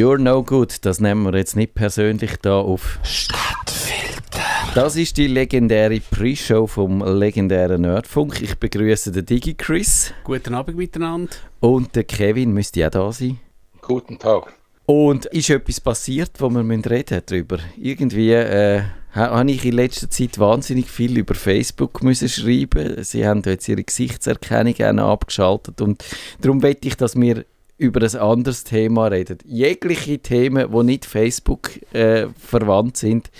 [0.00, 4.40] You're No Good, das nehmen wir jetzt nicht persönlich da auf Stadtfilter.
[4.74, 8.40] Das ist die legendäre Pre-Show vom legendären Nerdfunk.
[8.40, 10.14] Ich begrüße den Digi Chris.
[10.24, 11.30] Guten Abend miteinander.
[11.60, 13.40] Und der Kevin müsste ja da sein.
[13.82, 14.54] Guten Tag.
[14.86, 17.58] Und ist etwas passiert, wo wir reden darüber?
[17.76, 18.80] Irgendwie äh,
[19.12, 23.04] habe ich in letzter Zeit wahnsinnig viel über Facebook müssen schreiben.
[23.04, 26.02] Sie haben jetzt ihre Gesichtserkennung abgeschaltet und
[26.40, 27.44] darum wette ich, dass wir
[27.80, 29.38] über ein anderes Thema reden.
[29.46, 33.30] Jegliche Themen, die nicht Facebook äh, verwandt sind,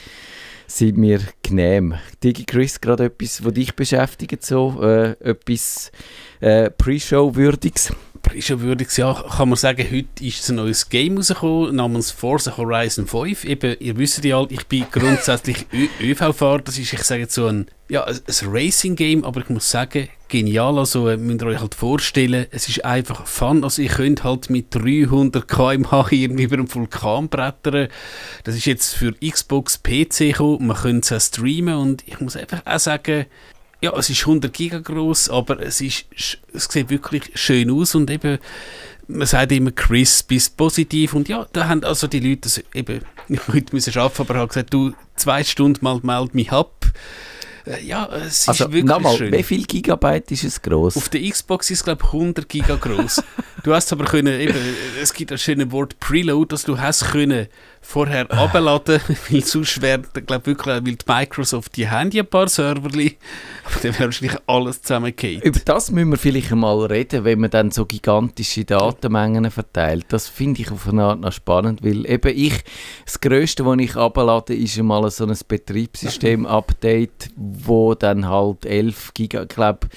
[0.66, 1.94] sind mir genehm.
[2.24, 5.92] Digi Chris, gerade etwas, was dich beschäftigt, so äh, etwas
[6.40, 7.92] äh, Pre-Show-würdiges?
[8.32, 13.44] Ich ja, kann man sagen, heute ist ein neues Game rausgekommen namens Forza Horizon 5.
[13.44, 15.66] Eben, ihr wisst ja, ich bin grundsätzlich
[16.00, 16.60] ÖV-Fahrer.
[16.62, 20.78] Das ist, ich sage jetzt so ein, ja, ein Racing-Game, aber ich muss sagen, genial.
[20.78, 23.62] Also äh, müsst ihr euch halt vorstellen, es ist einfach Fun.
[23.64, 27.88] Also ihr könnt halt mit 300 km/h irgendwie über einen Vulkan brettern.
[28.44, 30.68] Das ist jetzt für Xbox, PC gekommen.
[30.68, 33.26] Man könnte es streamen und ich muss einfach auch sagen,
[33.82, 36.04] ja, es ist 100 Giga groß, aber es, ist,
[36.52, 38.38] es sieht wirklich schön aus und eben,
[39.08, 43.00] man sagt immer Chris bis positiv und ja, da haben also die Leute das eben,
[43.28, 46.86] ich heute müssen arbeiten, aber haben gesagt, du, zwei Stunden mal meld mich ab.
[47.70, 49.32] Äh, ja, es also, ist wirklich nochmal, schön.
[49.32, 50.96] wie viel Gigabyte ist es groß?
[50.96, 53.22] Auf der Xbox ist es glaube ich 100 Giga groß.
[53.62, 54.58] du hast aber können, eben,
[55.00, 57.48] es gibt ein schönes Wort Preload, dass du hast können
[57.80, 59.00] vorher abladen,
[59.30, 63.16] weil sonst wäre, glaube wirklich, weil die Microsoft, die haben ja ein paar Serverli,
[63.64, 65.44] aber dann wäre wahrscheinlich alles zusammengekehrt.
[65.44, 70.06] Über das müssen wir vielleicht einmal reden, wenn man dann so gigantische Datenmengen verteilt.
[70.08, 72.62] Das finde ich auf eine Art noch spannend, weil eben ich,
[73.04, 79.42] das Größte, was ich ablade, ist einmal so ein Betriebssystem-Update, wo dann halt 11 Giga,
[79.42, 79.88] ich glaube,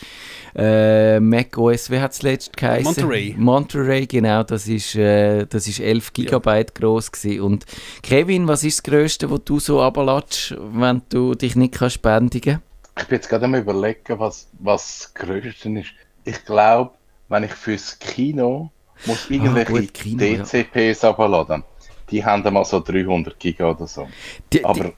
[0.55, 2.85] äh, Mac OS, wie hat es letztes geheißen?
[2.85, 3.35] Monterey.
[3.37, 6.81] Monterey, genau, das ist, äh, das ist 11 Gigabyte ja.
[6.81, 7.41] groß gewesen.
[7.41, 7.65] Und
[8.01, 12.61] Kevin, was ist das Größte, was du so ablatschst, wenn du dich nicht kannst bändigen
[12.97, 15.89] Ich bin jetzt gerade am überlegen, was, was das Größte ist.
[16.25, 16.91] Ich glaube,
[17.29, 18.71] wenn ich fürs Kino
[19.05, 21.09] muss ah, irgendwelche ah, gut, Kino, DCPs ja.
[21.09, 21.63] abladen,
[22.09, 24.07] die haben mal so 300 Giga oder so.
[24.51, 24.93] Die, Aber die,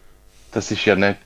[0.51, 1.17] das ist ja nicht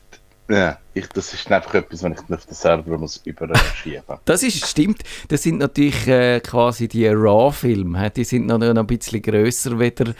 [0.49, 4.19] ja, ich, das ist einfach etwas, wenn ich auf den Server muss überschieben muss.
[4.25, 5.03] das ist, stimmt.
[5.27, 8.09] Das sind natürlich äh, quasi die RAW-Filme.
[8.09, 10.15] Die sind noch, noch ein bisschen grösser, weder,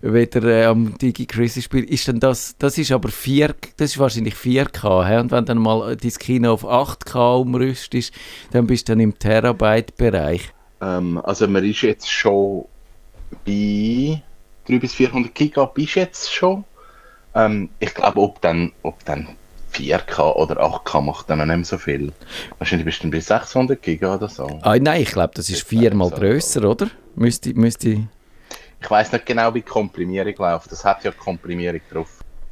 [0.00, 1.84] weder äh, am Digi-Crisis-Spiel.
[1.84, 5.08] Ist dann das, das ist aber 4, das ist wahrscheinlich 4K.
[5.08, 5.16] He?
[5.16, 8.14] Und wenn dann mal dein Kino auf 8K umrüstest,
[8.52, 10.52] dann bist du dann im Terabyte-Bereich.
[10.80, 12.66] Ähm, also man ist jetzt schon
[13.44, 14.22] bei
[14.66, 16.64] 300 bis 400 Giga bist jetzt schon.
[17.34, 19.36] Ähm, ich glaube, ob dann, ob dann
[19.72, 22.12] 4K oder 8K macht dann nicht mehr so viel.
[22.58, 24.46] Wahrscheinlich bist du bei 600 Giga oder so.
[24.62, 26.88] Ah, nein, ich glaube, das ist viermal grösser, oder?
[27.14, 28.08] Müsste, müsste...
[28.80, 30.72] Ich weiß nicht genau, wie Komprimierung läuft.
[30.72, 32.08] Das hat ja Komprimierung drauf.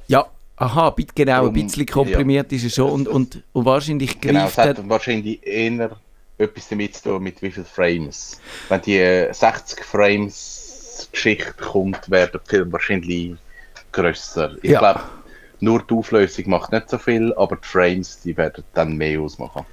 [0.06, 0.26] Ja,
[0.56, 2.56] aha, genau, ein bisschen komprimiert ja.
[2.56, 5.90] ist es schon und, und, und wahrscheinlich Genau, es hat wahrscheinlich eher
[6.38, 8.40] etwas damit zu tun, mit wie vielen Frames.
[8.68, 13.34] Wenn die 60 Frames Geschichte kommt, werden die Filme wahrscheinlich
[13.92, 14.56] grösser.
[14.62, 14.78] Ich ja.
[14.78, 15.00] glaube,
[15.60, 19.66] nur die Auflösung macht nicht so viel, aber die Frames, die werden dann mehr ausmachen.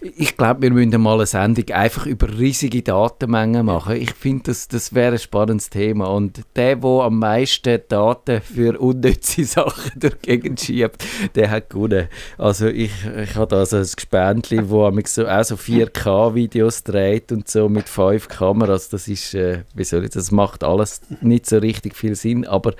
[0.00, 3.96] Ich glaube, wir müssen mal eine Sendung einfach über riesige Datenmengen machen.
[3.96, 6.06] Ich finde, das, das wäre ein spannendes Thema.
[6.06, 11.04] Und der, der am meisten Daten für unnütze Sachen dagegen schiebt,
[11.34, 12.08] der hat gewonnen.
[12.38, 17.48] Also ich, ich habe da so ein Gespendli, wo so, auch so 4K-Videos dreht und
[17.48, 18.88] so mit fünf Kameras.
[18.88, 22.46] Das ist, äh, wie soll ich das, macht alles nicht so richtig viel Sinn.
[22.46, 22.74] Aber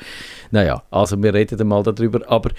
[0.51, 2.21] naja, also wir reden mal darüber.
[2.31, 2.51] Aber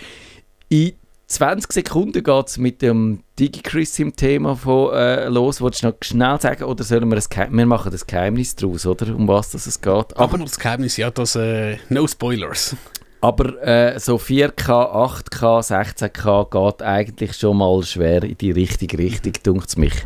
[0.70, 0.94] in
[1.28, 5.60] 20 Sekunden geht es mit dem DigiChris im Thema von, äh, los.
[5.60, 9.14] Wolltest du noch schnell sagen oder sollen wir das wir machen das Geheimnis draus, oder?
[9.14, 10.16] Um was das es geht.
[10.16, 12.78] Aber das Geheimnis, ja, das äh, No Spoilers.
[13.20, 19.34] Aber äh, so 4K, 8K, 16K geht eigentlich schon mal schwer in die richtige Richtung,
[19.44, 20.06] dunkt es mich.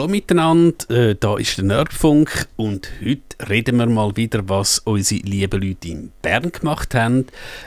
[0.00, 5.20] Hallo miteinander, äh, da ist der Nerdfunk und heute reden wir mal wieder, was unsere
[5.20, 7.26] lieben Leute in Bern gemacht haben.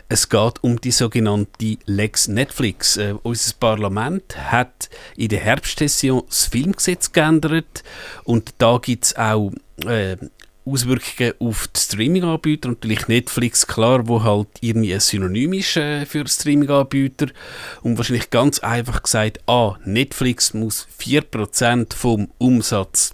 [0.10, 2.98] Es geht um die sogenannte Lex Netflix.
[2.98, 7.84] Äh, unser Parlament hat in der Herbstsession das Filmgesetz geändert
[8.24, 9.52] und da gibt es auch
[9.86, 10.18] äh,
[10.66, 12.70] Auswirkungen auf die Streaming-Anbieter.
[12.70, 17.28] Natürlich Netflix, klar, wo halt irgendwie ein Synonym ist äh, für Streaming-Anbieter.
[17.82, 23.14] Und wahrscheinlich ganz einfach gesagt, ah, Netflix muss 4% vom Umsatz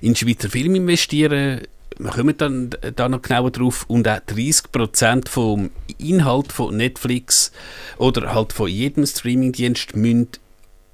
[0.00, 1.62] in Schweizer Film investieren.
[1.98, 7.52] wir kommen dann da noch genauer drauf, und auch 30% vom Inhalt von Netflix
[7.98, 10.28] oder halt von jedem Streamingdienst müssen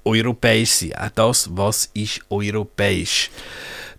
[0.03, 0.95] europäisch sein.
[0.95, 3.29] Auch das, was ist europäisch.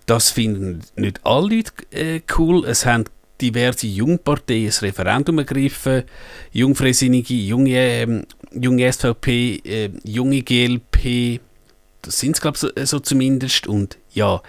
[0.06, 2.64] Das finden nicht alle Leute äh, cool.
[2.66, 3.04] Es haben
[3.40, 6.04] diverse Jungparteien ein Referendum ergriffen,
[6.52, 11.40] Jungfreisinnige, junge, ähm, junge SVP, äh, junge GLP,
[12.02, 13.66] das sind es glaube ich so, so, zumindest.
[13.66, 14.42] Und ja,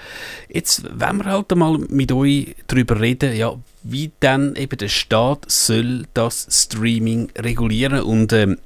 [0.50, 5.46] jetzt wenn wir halt einmal mit euch darüber reden, ja, wie dann eben der Staat
[5.50, 8.02] soll das Streaming regulieren.
[8.02, 8.58] Und ähm,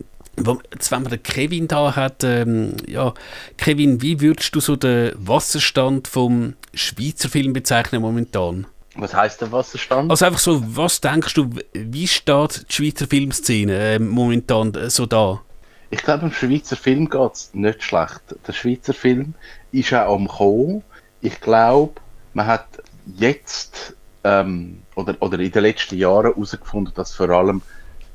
[0.72, 3.16] Jetzt, wenn man den Kevin da hat, ähm, ja,
[3.58, 8.68] Kevin, wie würdest du so den Wasserstand vom Schweizer Film bezeichnen momentan?
[8.96, 10.10] Was heißt der Wasserstand?
[10.10, 15.42] Also einfach so, was denkst du, wie steht die Schweizer Filmszene äh, momentan so da?
[15.90, 18.22] Ich glaube, im Schweizer Film geht es nicht schlecht.
[18.46, 19.36] Der Schweizer Film
[19.72, 20.84] ist auch am Kommen.
[21.22, 21.94] Ich glaube,
[22.34, 22.68] man hat
[23.16, 27.62] jetzt ähm, oder, oder in den letzten Jahren herausgefunden, dass vor allem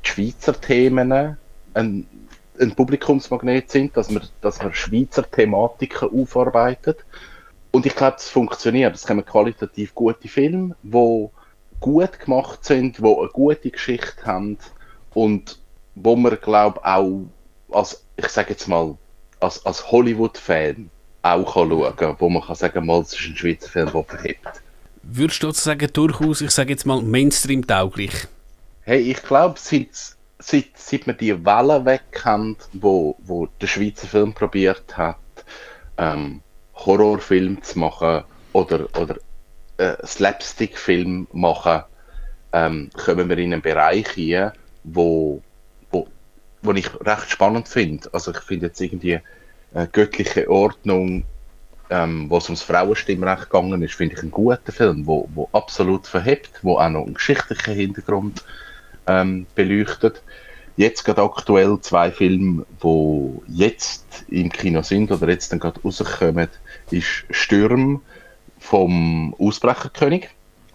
[0.05, 1.37] die Schweizer Themen ein,
[2.59, 7.03] ein Publikumsmagnet sind, dass man, dass man Schweizer Thematiken aufarbeitet.
[7.73, 8.93] Und ich glaube, das funktioniert.
[8.95, 11.27] Es kommen qualitativ gute Filme, die
[11.79, 14.59] gut gemacht sind, die eine gute Geschichte haben
[15.15, 15.59] und
[15.95, 17.25] wo man, glaube ich, auch
[17.71, 18.95] als, ich sage jetzt mal,
[19.39, 20.91] als, als Hollywood-Fan
[21.23, 24.03] auch kann schauen kann, wo man kann sagen mal, es ist ein Schweizer Film, der
[24.03, 24.61] verhebt.
[25.01, 28.27] Würdest du sagen, durchaus, ich sage jetzt mal, Mainstream-tauglich?
[28.81, 29.89] Hey, ich glaube, seit,
[30.37, 35.17] seit, seit man die Welle wegkennt, wo, wo der Schweizer Film probiert hat,
[35.97, 36.42] ähm,
[36.75, 38.23] Horrorfilm zu machen
[38.53, 39.17] oder, oder
[39.77, 41.83] äh, Slapstick-Film machen,
[42.51, 44.53] ähm, kommen wir in einen Bereich hier,
[44.83, 45.41] wo,
[45.91, 46.07] wo,
[46.61, 48.09] wo ich recht spannend finde.
[48.13, 49.19] Also ich finde jetzt irgendwie
[49.73, 51.25] äh, göttliche Ordnung,
[51.89, 56.07] ähm, wo es ums Frauenstimmrecht gegangen ist, finde ich einen guten Film, wo, wo absolut
[56.07, 58.43] verhebt, wo auch noch einen geschichtlichen Hintergrund
[59.07, 60.21] ähm, beleuchtet.
[60.75, 66.47] Jetzt gerade aktuell zwei Filme, wo jetzt im Kino sind oder jetzt dann gerade rauskommen,
[66.89, 68.01] ist Stürm
[68.59, 70.29] vom Ausbrecherkönig,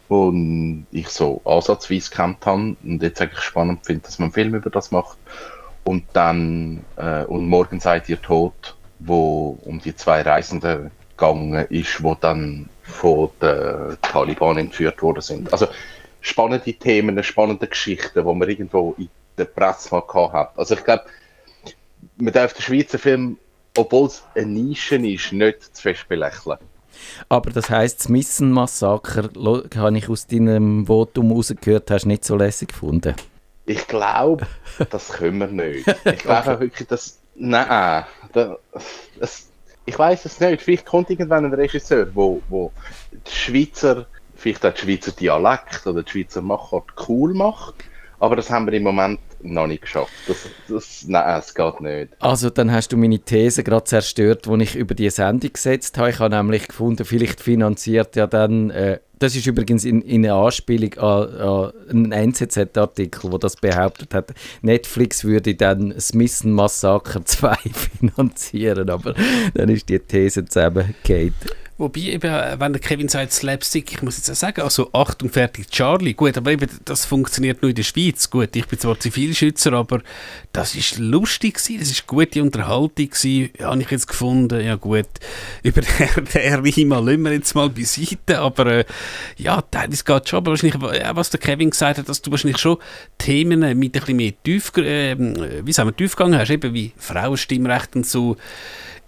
[0.08, 4.54] den ich so ansatzweise kennt habe und jetzt eigentlich spannend finde, dass man einen Film
[4.54, 5.18] über das macht.
[5.84, 12.02] Und dann äh, und Morgen seid ihr tot, wo um die zwei Reisenden gegangen ist,
[12.02, 15.52] wo dann von den Taliban entführt worden sind.
[15.52, 15.66] Also
[16.20, 19.08] spannende Themen, spannende Geschichten, wo man irgendwo in
[19.38, 20.52] der Presse mal gehabt hat.
[20.58, 21.04] Also ich glaube,
[22.16, 23.38] man darf den Schweizer Film,
[23.76, 26.58] obwohl es eine Nische ist, nicht zu fest belächeln.
[27.28, 29.30] Aber das heisst, das Missen-Massaker,
[29.76, 33.14] habe ich aus deinem Votum rausgehört, hast du nicht so lässig gefunden?
[33.66, 34.46] Ich glaube,
[34.90, 35.86] das können wir nicht.
[36.04, 36.60] Ich glaube okay.
[36.60, 37.18] wirklich, dass.
[37.40, 39.48] Nein, das,
[39.84, 40.62] ich weiß es nicht.
[40.62, 42.72] Vielleicht kommt irgendwann ein Regisseur, wo, wo
[43.12, 47.74] die Schweizer, vielleicht auch die Schweizer Dialekt oder die Schweizer Machart cool macht.
[48.18, 50.12] Aber das haben wir im Moment noch nicht geschafft.
[50.26, 50.36] Das,
[50.68, 52.12] das, nein, es geht nicht.
[52.20, 56.10] Also dann hast du meine These gerade zerstört, die ich über die Sendung gesetzt habe.
[56.10, 60.36] Ich habe nämlich gefunden, vielleicht finanziert ja dann, äh, das ist übrigens in, in einer
[60.36, 64.32] Anspielung an, an einen NZZ-Artikel, wo das behauptet hat,
[64.62, 69.14] Netflix würde dann Smith Massaker 2 finanzieren, aber
[69.54, 71.34] dann ist die These zusammengefallen.
[71.78, 75.70] Wobei eben, wenn der Kevin sagt Slapstick, ich muss jetzt auch sagen, also Achtung, fertig,
[75.70, 78.28] Charlie, gut, aber eben, das funktioniert nur in der Schweiz.
[78.28, 80.02] Gut, ich bin zwar Zivilschützer, aber
[80.52, 85.06] das ist lustig gewesen, das ist gute Unterhaltung gewesen, habe ich jetzt gefunden, ja gut,
[85.62, 88.84] über den Rima lassen wir jetzt mal beiseite, aber äh,
[89.36, 92.78] ja, das geht schon, aber wahrscheinlich, was der Kevin gesagt hat, dass du wahrscheinlich schon
[93.18, 95.16] Themen mit ein bisschen mehr Tief, äh,
[95.64, 98.36] wie sagen wir, Tiefgang hast, eben wie Frauenstimmrecht und so,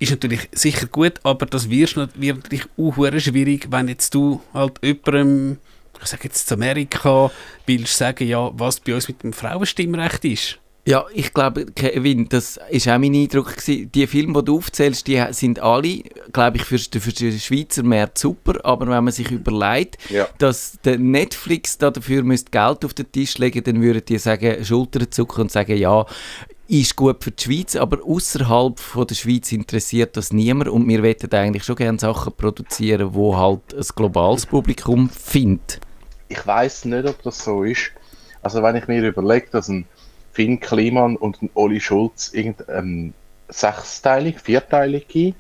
[0.00, 5.58] ist natürlich sicher gut, aber das wird natürlich auch schwierig, wenn jetzt du halt jemandem,
[6.02, 7.30] ich sage jetzt zu Amerika,
[7.66, 10.58] willst sagen, ja, was bei uns mit dem Frauenstimmrecht ist.
[10.86, 13.92] Ja, ich glaube, Kevin, das ist auch mein Eindruck gewesen.
[13.92, 16.02] Die Filme, die du aufzählst, die sind alle,
[16.32, 20.26] glaube ich, für, für den Schweizer Markt super, aber wenn man sich überlegt, ja.
[20.38, 24.64] dass der Netflix da dafür müsste Geld auf den Tisch legen, dann würden die sagen,
[24.64, 26.06] Schultern zucken und sagen, ja,
[26.70, 31.32] ist gut für die Schweiz, aber außerhalb der Schweiz interessiert das niemand und wir wollen
[31.32, 35.80] eigentlich schon gerne Sachen produzieren, wo halt ein globales Publikum findet.
[36.28, 37.90] Ich weiß nicht, ob das so ist.
[38.42, 39.84] Also wenn ich mir überlege, dass ein
[40.32, 43.14] Finn Kliman und ein Oli Schulz irgendeine ähm,
[43.48, 45.34] sechsteilig, vierteilige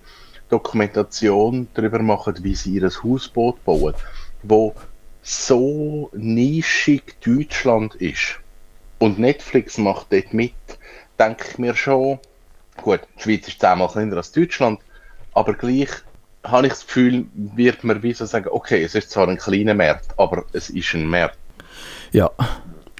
[0.48, 3.94] Dokumentation darüber machen, wie sie ihr Hausboot bauen,
[4.42, 4.74] wo
[5.22, 8.40] so nischig Deutschland ist
[8.98, 10.52] und Netflix macht dort mit,
[11.20, 12.18] denke ich mir schon,
[12.82, 14.80] gut, die Schweiz ist zehnmal kleiner als Deutschland,
[15.34, 15.90] aber gleich
[16.42, 19.74] habe ich das Gefühl, wird man wie so sagen, okay, es ist zwar ein kleiner
[19.74, 21.38] Markt, aber es ist ein Markt.
[22.12, 22.30] Ja.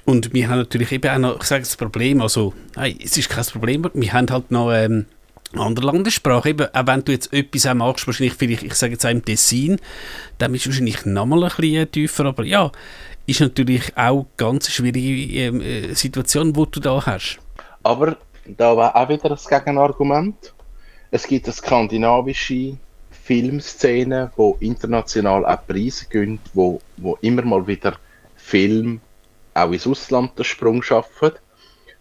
[0.05, 3.31] Und wir haben natürlich eben auch noch, ich sage das Problem, also, nein, es ist
[3.31, 5.07] kein Problem, wir haben halt noch ähm,
[5.55, 6.51] andere Landessprache.
[6.51, 9.25] Eben, auch wenn du jetzt etwas auch machst, wahrscheinlich vielleicht, ich sage jetzt auch im
[9.25, 9.79] Dessin,
[10.39, 12.71] dann bist du wahrscheinlich nochmal ein bisschen tiefer, aber ja,
[13.27, 17.39] ist natürlich auch eine ganz schwierige ähm, äh, Situation, die du da hast.
[17.83, 20.55] Aber da war auch wieder das Gegenargument.
[21.11, 22.77] Es gibt eine skandinavische
[23.11, 27.97] Filmszene, wo international auch Preise gönnt, wo, wo immer mal wieder
[28.37, 29.01] Film
[29.55, 31.33] auch ins Ausland den Sprung schaffen.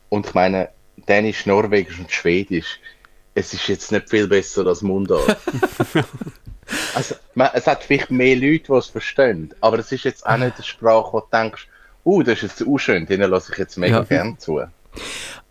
[0.10, 0.70] Und ich meine,
[1.08, 2.80] Dänisch, Norwegisch und Schwedisch,
[3.36, 5.38] es ist jetzt nicht viel besser als Mundart.
[6.96, 10.38] also, man, es hat vielleicht mehr Leute, die es verstehen, aber es ist jetzt auch
[10.38, 11.68] nicht eine Sprache, wo du denkst,
[12.06, 14.04] uh, das ist jetzt auch schön, denen lasse ich jetzt mega ja.
[14.04, 14.62] gern zu.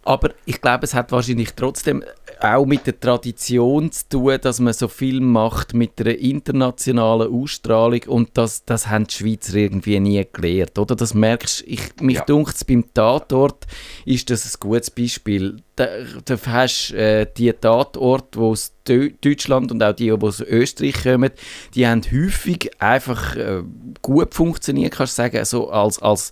[0.09, 2.03] Aber ich glaube, es hat wahrscheinlich trotzdem
[2.41, 8.01] auch mit der Tradition zu tun, dass man so viel macht mit einer internationalen Ausstrahlung
[8.07, 10.97] und das, das haben die Schweizer irgendwie nie gelernt, oder?
[10.97, 12.25] Das merkst ich, mich ja.
[12.25, 13.67] dunkt beim Tatort
[14.07, 15.59] ist das ein gutes Beispiel.
[15.79, 21.31] Da hast äh, die Tatorte, die aus Deutschland und auch die, die aus Österreich kommen,
[21.75, 23.63] die haben häufig einfach äh,
[24.03, 26.31] gut funktioniert, kannst du sagen, so als, als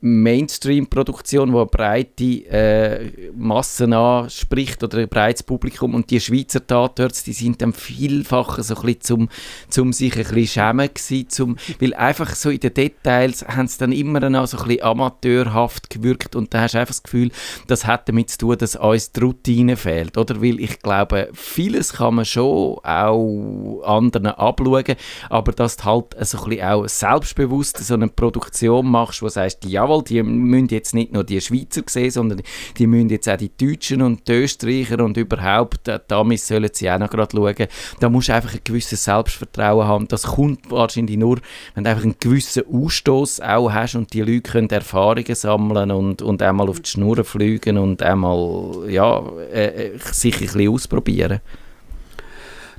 [0.00, 5.94] Mainstream-Produktion, die eine breite äh, Massen anspricht oder ein breites Publikum.
[5.94, 9.28] Und die Schweizer Tatorte, die sind dann vielfach so ein bisschen zum,
[9.68, 13.78] zum sich ein bisschen schämen gewesen, zum, weil einfach so in den Details haben sie
[13.78, 17.30] dann immer noch so ein bisschen amateurhaft gewirkt und da hast du einfach das Gefühl,
[17.66, 20.40] das hat damit zu tun, dass uns die Routine fehlt, oder?
[20.40, 24.96] Weil ich glaube, vieles kann man schon auch anderen abschauen,
[25.30, 29.32] aber dass du halt so ein bisschen auch selbstbewusst so eine Produktion machst, wo du
[29.32, 32.42] sagst, jawohl, die müssen jetzt nicht nur die Schweizer sehen, sondern
[32.76, 36.90] die müssen jetzt auch die Deutschen und die Österreicher und überhaupt, äh, damit sollen sie
[36.90, 37.68] auch noch gerade schauen.
[38.00, 40.08] Da musst du einfach ein gewisses Selbstvertrauen haben.
[40.08, 41.38] Das kommt wahrscheinlich nur,
[41.74, 46.22] wenn du einfach einen gewissen Ausstoß auch hast und die Leute können Erfahrungen sammeln und,
[46.22, 49.22] und einmal auf die Schnur fliegen und einmal ja,
[49.52, 51.40] äh, äh sich ein bisschen ausprobieren.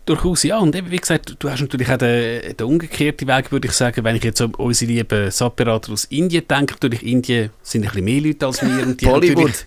[0.09, 0.57] Durchaus, ja.
[0.57, 4.03] Und eben, wie gesagt, du hast natürlich auch den, den umgekehrten Weg, würde ich sagen.
[4.03, 8.05] Wenn ich jetzt an unsere lieben Subberater aus Indien denke, natürlich, Indien sind ein bisschen
[8.05, 8.87] mehr Leute als wir.
[8.87, 9.51] Und die Bollywood.
[9.51, 9.65] Haben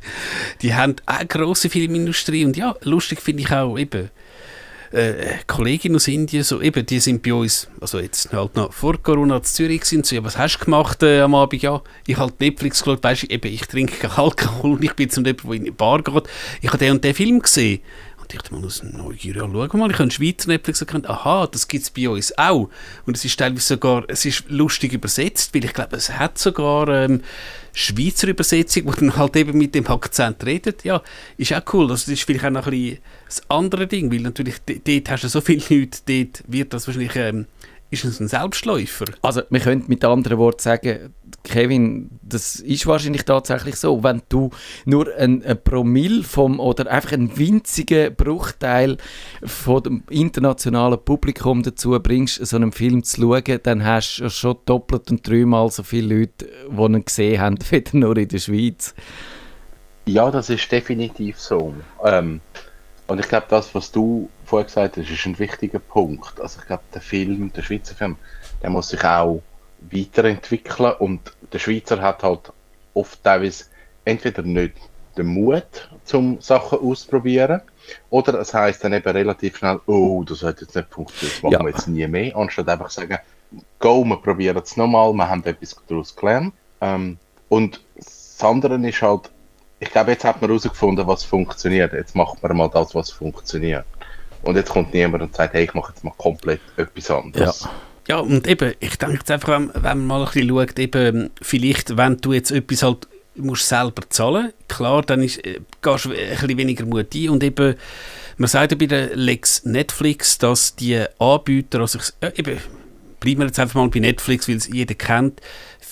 [0.62, 2.44] die haben auch eine grosse Filmindustrie.
[2.44, 4.10] Und ja, lustig finde ich auch eben,
[4.92, 9.00] äh, Kolleginnen aus Indien, so eben, die sind bei uns, also jetzt halt noch vor
[9.02, 11.62] Corona in Zürich sind, so, ja, was hast du gemacht äh, am Abend?
[11.62, 15.24] Ja, ich habe Netflix geschaut, weißt du, eben, ich trinke Alkohol und ich bin zum
[15.24, 16.28] jemand, der in die Bar geht.
[16.60, 17.80] Ich habe den und den Film gesehen
[18.28, 21.84] dachte mal aus Neugier, ja, schau mal, ich habe Schweizer Netflix erkannt, aha, das gibt
[21.84, 22.68] es bei uns auch.
[23.06, 26.88] Und es ist teilweise sogar, es ist lustig übersetzt, weil ich glaube, es hat sogar
[26.88, 27.22] ähm,
[27.72, 30.84] Schweizer Übersetzung, wo dann halt eben mit dem Akzent redet.
[30.84, 31.02] Ja,
[31.36, 31.90] ist auch cool.
[31.90, 35.24] Also das ist vielleicht auch noch ein bisschen das andere Ding, weil natürlich dort hast
[35.24, 37.46] du so viele Leute, dort wird das wahrscheinlich ähm,
[37.92, 39.04] ist es ein Selbstläufer?
[39.20, 41.12] Also, wir können mit anderen Worten sagen,
[41.44, 44.02] Kevin, das ist wahrscheinlich tatsächlich so.
[44.02, 44.50] Wenn du
[44.84, 48.96] nur ein, ein Promille vom oder einfach einen winzigen Bruchteil
[49.44, 54.56] von dem internationalen Publikum dazu bringst, so einen Film zu schauen, dann hast du schon
[54.66, 58.94] doppelt und dreimal so viele Leute, die ihn gesehen haben, wie nur in der Schweiz.
[60.06, 61.74] Ja, das ist definitiv so.
[62.04, 62.40] Ähm,
[63.06, 66.40] und ich glaube, das, was du vorher gesagt hast, ist ein wichtiger Punkt.
[66.40, 68.16] Also ich glaube, der Film, der Schweizer Film,
[68.62, 69.42] der muss sich auch
[69.90, 71.20] weiterentwickeln und
[71.52, 72.52] der Schweizer hat halt
[72.94, 73.64] oft teilweise
[74.04, 74.74] entweder nicht
[75.16, 77.60] den Mut, zum Sachen auszuprobieren,
[78.10, 81.52] oder es heißt dann eben relativ schnell, oh, das hat jetzt nicht funktioniert, das machen
[81.52, 81.60] ja.
[81.60, 83.18] wir jetzt nie mehr, anstatt einfach zu sagen,
[83.78, 86.54] go, wir probieren es nochmal, wir haben etwas daraus gelernt.
[86.80, 89.30] Ähm, und das andere ist halt,
[89.80, 93.84] ich glaube, jetzt hat man herausgefunden, was funktioniert, jetzt macht man mal das, was funktioniert.
[94.42, 97.62] Und jetzt kommt niemand und sagt, hey, ich mache jetzt mal komplett etwas anderes.
[97.62, 97.70] Ja.
[98.08, 101.96] Ja, und eben, ich denke jetzt einfach, wenn, man mal ein bisschen schaut, eben, vielleicht,
[101.96, 106.30] wenn du jetzt etwas halt musst selber zahlen, klar, dann ist, äh, gehst du ein
[106.30, 107.28] bisschen weniger Mut ein.
[107.30, 107.76] Und eben,
[108.36, 112.58] man sagt ja bei der Lex Netflix, dass die Anbieter, also ich, ja, eben,
[113.20, 115.40] bleiben wir jetzt einfach mal bei Netflix, weil es jeder kennt,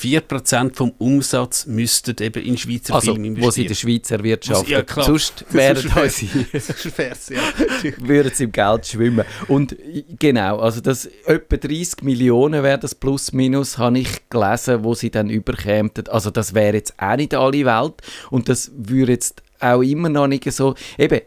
[0.00, 3.46] 4% vom Umsatz müssten eben in Schweizer also, Filme investieren.
[3.46, 4.70] wo sie in der Schweiz erwirtschaften.
[4.70, 5.04] Ja, klar.
[5.04, 6.26] Sonst wären sie,
[7.34, 7.42] ja.
[7.98, 9.24] würden sie im Geld schwimmen.
[9.48, 9.76] Und
[10.18, 15.10] genau, also das etwa 30 Millionen wäre das plus minus, habe ich gelesen, wo sie
[15.10, 15.90] dann überkämen.
[16.08, 17.94] Also das wäre jetzt auch nicht alle Welt
[18.30, 20.74] und das würde jetzt auch immer noch nicht so.
[20.98, 21.20] Eben,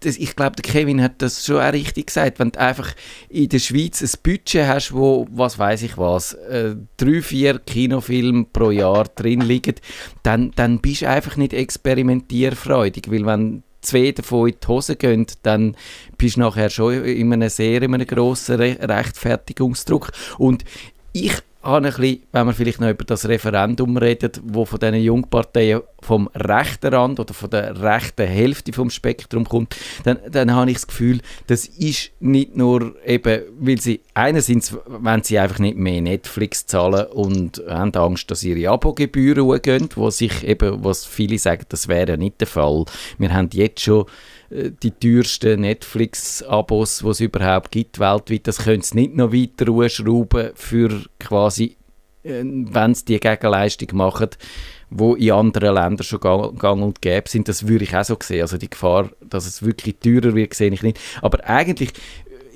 [0.00, 2.38] das, ich glaube, der Kevin hat das schon auch richtig gesagt.
[2.38, 2.94] Wenn du einfach
[3.28, 8.46] in der Schweiz ein Budget hast, wo, was weiß ich was, äh, drei, vier Kinofilme
[8.52, 9.76] pro Jahr drin liegen,
[10.22, 13.10] dann, dann bist du einfach nicht experimentierfreudig.
[13.10, 15.76] Weil wenn zwei davon in die Hose gehen, dann
[16.16, 20.10] bist du nachher schon in einem sehr in einem grossen Re Rechtfertigungsdruck.
[20.38, 20.64] Und
[21.12, 21.32] ich
[21.62, 25.80] habe ein bisschen, wenn wir vielleicht noch über das Referendum reden, wo von diesen Jungparteien
[26.00, 29.74] vom rechten Rand oder von der rechten Hälfte vom Spektrum kommt,
[30.04, 35.22] dann, dann habe ich das Gefühl, das ist nicht nur eben, weil sie, einerseits, wenn
[35.24, 40.44] sie einfach nicht mehr Netflix zahlen und haben Angst, dass ihre Abogebühren hochgehen, wo sich
[40.44, 42.84] eben, was viele sagen, das wäre nicht der Fall.
[43.18, 44.06] Wir haben jetzt schon
[44.50, 50.50] die teuersten Netflix-Abos, die es überhaupt gibt weltweit, das können sie nicht noch weiter hochschrauben
[50.54, 51.76] für quasi,
[52.22, 54.30] äh, wenn sie die Gegenleistung machen,
[54.90, 57.48] wo in anderen Ländern schon gang, und gäbe sind.
[57.48, 58.40] Das würde ich auch so sehen.
[58.40, 60.98] Also die Gefahr, dass es wirklich teurer wird, sehe ich nicht.
[61.20, 61.92] Aber eigentlich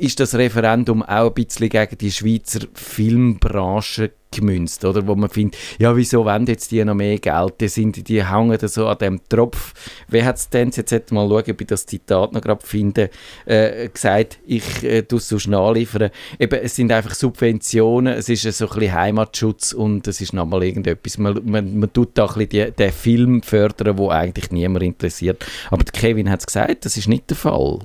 [0.03, 5.07] ist das Referendum auch ein bisschen gegen die Schweizer Filmbranche gemünzt, oder?
[5.07, 7.61] Wo man findet, ja, wieso wollen jetzt die noch mehr Geld?
[7.61, 9.73] Die, sind, die hängen da so an dem Tropf.
[10.09, 13.11] Wer hat es denn, jetzt mal schauen, ob ich das Zitat noch gerade finde,
[13.45, 16.11] äh, gesagt, ich äh, tue es so nachliefern.
[16.37, 20.65] Eben, es sind einfach Subventionen, es ist so ein bisschen Heimatschutz und es ist nochmal
[20.65, 21.17] irgendetwas.
[21.19, 25.47] Man, man, man tut da ein bisschen den Film fördern, wo eigentlich niemand interessiert.
[25.71, 27.79] Aber Kevin hat es gesagt, das ist nicht der Fall.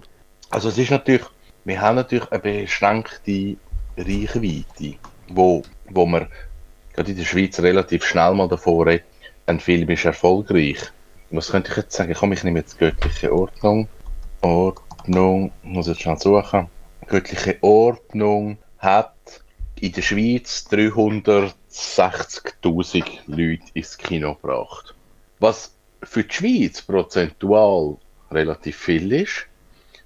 [0.50, 1.24] Also es ist natürlich,
[1.68, 3.58] wir haben natürlich eine beschränkte
[3.98, 4.96] Reichweite,
[5.28, 6.28] wo wo man
[6.94, 9.04] gerade in der Schweiz relativ schnell mal davor redet,
[9.46, 10.80] ein Film ist erfolgreich.
[11.30, 12.16] Was könnte ich jetzt sagen?
[12.18, 13.90] Komm, ich nehme jetzt göttliche Ordnung.
[14.42, 16.68] Ordnung, muss jetzt schnell suchen.
[17.08, 19.14] Göttliche Ordnung hat
[19.80, 24.96] in der Schweiz 360.000 Leute ins Kino gebracht.
[25.40, 27.98] Was für die Schweiz prozentual
[28.32, 29.48] relativ viel ist,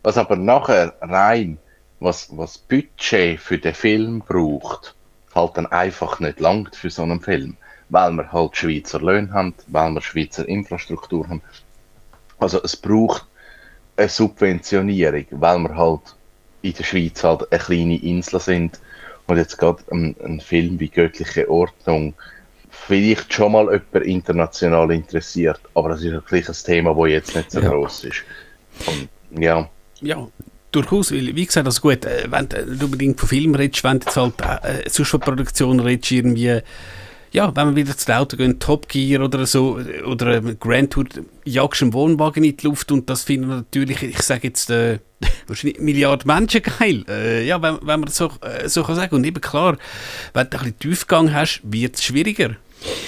[0.03, 1.57] was aber nachher rein,
[1.99, 4.95] was, was Budget für den Film braucht,
[5.35, 7.57] halt dann einfach nicht langt für so einen Film,
[7.89, 11.41] weil wir halt Schweizer Löhne haben, weil wir Schweizer Infrastruktur haben.
[12.39, 13.25] Also es braucht
[13.97, 16.15] eine Subventionierung, weil wir halt
[16.63, 18.79] in der Schweiz halt eine kleine Insel sind
[19.27, 22.15] und jetzt gerade ein, ein Film wie Göttliche Ordnung
[22.71, 27.51] vielleicht schon mal jemand international interessiert, aber das ist wirklich ein Thema, das jetzt nicht
[27.51, 27.69] so ja.
[27.69, 28.23] groß ist.
[28.87, 29.69] Und, ja.
[30.01, 30.27] Ja,
[30.71, 34.05] durchaus, weil, wie gesagt, also gut, äh, wenn du unbedingt von Filmen redest, wenn du
[34.05, 34.33] jetzt halt
[34.63, 36.59] äh, sonst von Produktion redest, irgendwie,
[37.31, 41.05] ja, wenn wir wieder zu Auto gehen, Top Gear oder so, oder äh, Grand Tour,
[41.45, 44.99] jagst einen Wohnwagen in die Luft und das finden natürlich, ich sage jetzt, äh,
[45.47, 47.05] wahrscheinlich Milliarden Menschen geil.
[47.07, 49.15] Äh, ja, wenn, wenn man das so, äh, so kann sagen.
[49.15, 49.77] Und eben klar,
[50.33, 52.55] wenn du ein bisschen Tiefgang hast, wird es schwieriger.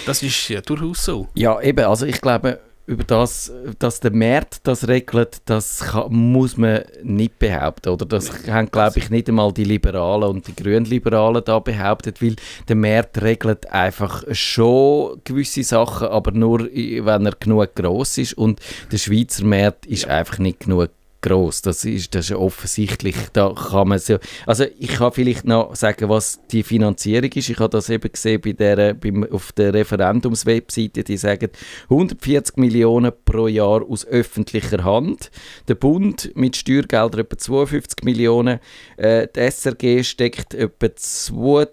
[0.06, 1.28] Das ist ja durchaus so.
[1.34, 6.58] Ja, eben, also ich glaube, über das, dass der Markt das regelt, das kann, muss
[6.58, 7.90] man nicht behaupten.
[7.90, 8.06] Oder?
[8.06, 12.36] Das haben, glaube ich, nicht einmal die Liberalen und die Grünliberalen da behauptet, weil
[12.68, 18.34] der Markt regelt einfach schon gewisse Sachen, aber nur, wenn er genug groß ist.
[18.34, 18.60] Und
[18.92, 20.90] der Schweizer Markt ist einfach nicht genug
[21.24, 21.64] groß.
[21.64, 23.16] Das ist, das ist offensichtlich.
[23.34, 27.50] Da kann man so, also ich kann vielleicht noch sagen, was die Finanzierung ist.
[27.50, 31.04] Ich habe das eben gesehen bei der, beim, auf der Referendumswebseite.
[31.04, 31.50] Die sagen
[31.90, 35.32] 140 Millionen pro Jahr aus öffentlicher Hand.
[35.68, 38.60] Der Bund mit Steuergeldern etwa 52 Millionen.
[38.98, 41.68] Äh, die SRG steckt etwa 2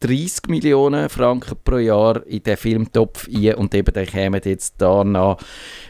[0.00, 5.36] 30 Millionen Franken pro Jahr in den Filmtopf ein und eben dann kämen jetzt danach,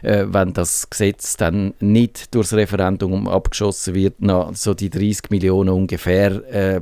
[0.03, 5.71] äh, wenn das Gesetz dann nicht durchs Referendum abgeschossen wird, noch so die 30 Millionen
[5.71, 6.81] ungefähr äh,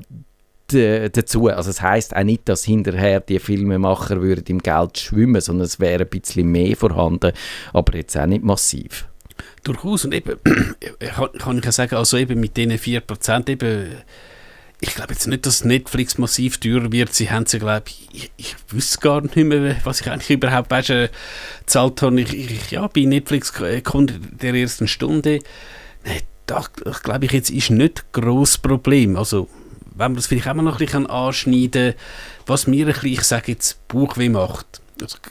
[0.69, 1.49] dazu.
[1.49, 5.81] Also es heißt auch nicht, dass hinterher die Filmemacher würden im Geld schwimmen, sondern es
[5.81, 7.33] wäre ein bisschen mehr vorhanden,
[7.73, 9.07] aber jetzt auch nicht massiv.
[9.65, 10.37] Durchaus und eben
[11.39, 13.89] kann, ich ja sagen, also eben mit diesen 4% eben
[14.81, 17.13] ich glaube jetzt nicht, dass Netflix massiv teurer wird.
[17.13, 20.91] Sie haben sie, glaube ich, ich, wüsste gar nicht mehr, was ich eigentlich überhaupt weißt,
[20.91, 21.09] äh,
[21.61, 22.21] gezahlt habe.
[22.21, 23.53] Ich, ich, ja, bei Netflix
[23.85, 25.41] Kunde der ersten Stunde.
[26.05, 26.65] Nee, da
[27.03, 29.17] glaube ich jetzt ist nicht grosses Problem.
[29.17, 29.49] Also,
[29.97, 31.95] wenn man das vielleicht auch noch ein bisschen anschneiden
[32.49, 34.81] was mir ein bisschen, ich sage jetzt, Bauchweh macht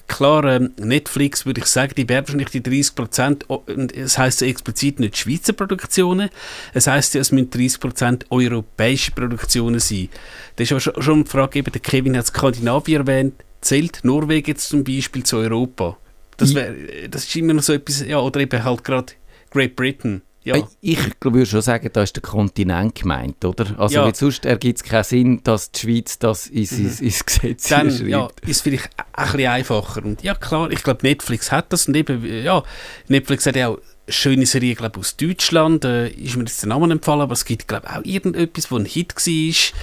[0.08, 3.46] klar, ähm, Netflix würde ich sagen, die werden wahrscheinlich die 30 Prozent,
[3.94, 6.30] es heißt ja explizit nicht Schweizer Produktionen,
[6.74, 10.10] es heißt ja, es müssen 30 Prozent europäische Produktionen sein.
[10.56, 14.70] Das ist aber schon die Frage, eben, der Kevin hat Skandinavien erwähnt, zählt Norwegen jetzt
[14.70, 15.98] zum Beispiel zu Europa?
[16.38, 16.74] Das, wär,
[17.10, 19.14] das ist immer noch so etwas, ja, oder eben halt gerade
[19.50, 20.22] Great Britain.
[20.48, 20.68] Ja.
[20.80, 23.66] Ich würde schon sagen, da ist der Kontinent gemeint, oder?
[23.78, 24.14] Also ja.
[24.14, 27.06] sonst ergibt es keinen Sinn, dass die Schweiz das ins, mhm.
[27.06, 28.10] ins, Gesetz Dann, schreibt.
[28.10, 30.06] Ja, ist vielleicht ein bisschen einfacher.
[30.06, 31.90] Und ja, klar, ich glaube, Netflix hat das.
[31.90, 32.64] Und eben, ja,
[33.10, 35.84] Netflix hat ja auch schöne Serie, glaube aus Deutschland.
[35.84, 38.86] Äh, ist mir jetzt der Name empfallen, aber es gibt, glaube auch irgendetwas, wo ein
[38.86, 39.74] Hit war.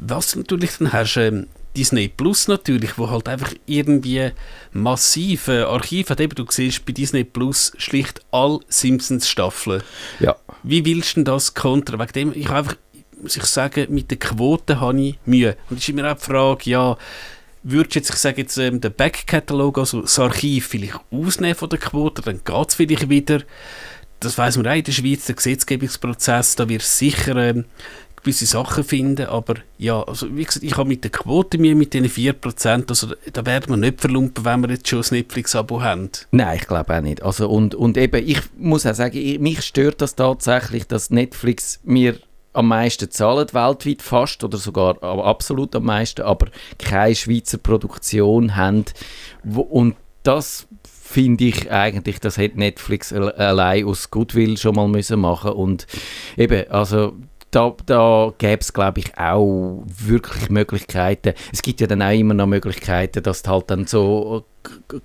[0.00, 4.32] Was natürlich dann hast, ähm, Disney Plus natürlich, wo halt einfach irgendwie
[4.72, 6.20] massive Archive hat.
[6.20, 9.84] Eben, du siehst bei Disney Plus schlicht all Simpsons-Staffeln.
[10.18, 10.34] Ja.
[10.64, 12.00] Wie willst du denn das kontern?
[12.00, 12.74] Wegen dem, ich einfach,
[13.22, 15.56] muss ich sagen, mit der Quote habe ich Mühe.
[15.70, 16.98] Und es ist immer auch die Frage, ja,
[17.62, 21.68] würdest du jetzt, ich sage jetzt, ähm, den Backkatalog, also das Archiv vielleicht ausnehmen von
[21.68, 23.42] der Quote, dann geht es vielleicht wieder.
[24.18, 27.66] Das weiß man auch in der Schweiz, der Gesetzgebungsprozess, da wird sicher ähm,
[28.28, 31.94] gewisse Sachen finden, aber ja, also wie gesagt, ich habe mit der Quote mir mit
[31.94, 36.10] den 4%, also da werden wir nicht verlumpen, wenn wir jetzt schon ein Netflix-Abo haben.
[36.30, 37.22] Nein, ich glaube auch nicht.
[37.22, 41.80] Also und, und eben, ich muss auch sagen, ich, mich stört das tatsächlich, dass Netflix
[41.84, 42.16] mir
[42.52, 48.84] am meisten zahlt weltweit fast oder sogar absolut am meisten, aber keine Schweizer Produktion haben
[49.42, 55.52] und das finde ich eigentlich, das hätte Netflix allein aus Goodwill schon mal müssen machen
[55.52, 55.86] und
[56.36, 57.14] eben, also
[57.50, 61.34] da, da gäbe es, glaube ich, auch wirklich Möglichkeiten.
[61.52, 64.44] Es gibt ja dann auch immer noch Möglichkeiten, dass du halt dann so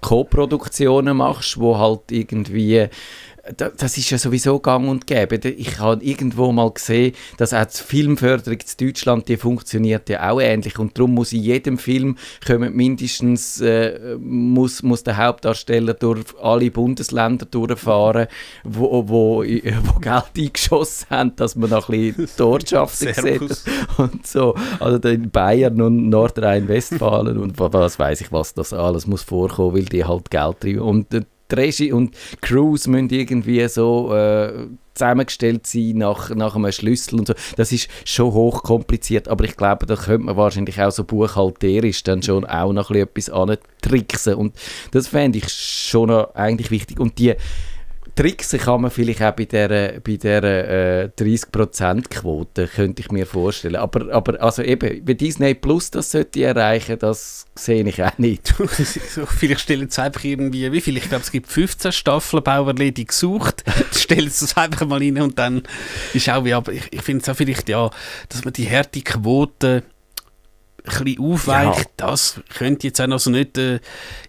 [0.02, 2.90] Co-Produktionen machst, wo halt irgendwie
[3.58, 5.36] das ist ja sowieso gang und gäbe.
[5.36, 10.40] Ich habe irgendwo mal gesehen, dass auch die Filmförderung in Deutschland, die funktioniert ja auch
[10.40, 16.24] ähnlich und darum muss in jedem Film kommen mindestens äh, muss, muss der Hauptdarsteller durch
[16.42, 18.28] alle Bundesländer durchfahren,
[18.64, 23.62] wo, wo, wo Geld eingeschossen haben, dass man noch ein bisschen Ortschaften sieht
[23.98, 24.56] und so.
[24.80, 29.86] Also in Bayern und Nordrhein-Westfalen und was weiß ich was, das alles muss vorkommen, weil
[29.86, 30.80] die halt Geld treiben.
[30.80, 36.72] Und äh, die Regie und Crews müssen irgendwie so äh, zusammengestellt sein nach, nach einem
[36.72, 37.34] Schlüssel und so.
[37.56, 42.22] Das ist schon hochkompliziert, aber ich glaube, da könnte man wahrscheinlich auch so buchhalterisch dann
[42.22, 44.56] schon auch noch etwas antricksen und
[44.92, 47.00] das fände ich schon eigentlich wichtig.
[47.00, 47.36] Und die
[48.16, 53.76] tricksen kann man vielleicht auch bei dieser, bei dieser äh, 30%-Quote, könnte ich mir vorstellen.
[53.76, 58.54] Aber, aber also eben, bei Disney Plus das sollte erreichen, das sehe ich auch nicht.
[58.58, 60.98] vielleicht stellen sie einfach irgendwie, wie viel?
[60.98, 63.64] Ich glaube, es gibt 15 Staffeln Bauerledig gesucht.
[63.92, 65.64] stellen sie es einfach mal rein und dann
[66.14, 67.90] ist auch wie, aber ich, ich finde es auch vielleicht, ja,
[68.30, 69.84] dass man die harte Quote
[70.86, 72.08] ein bisschen aufweicht, ja.
[72.08, 73.80] das könnte jetzt auch noch so nicht, äh,